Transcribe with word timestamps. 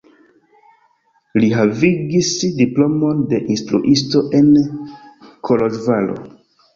Li 1.41 1.49
havigis 1.57 2.31
diplomon 2.61 3.19
de 3.33 3.41
instruisto 3.57 4.23
en 4.39 4.49
Koloĵvaro. 5.49 6.17